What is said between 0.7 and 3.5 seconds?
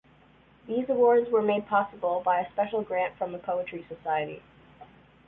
awards were made possible by a special grant from The